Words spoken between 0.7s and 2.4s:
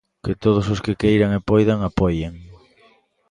os que queiran e poidan, apoien.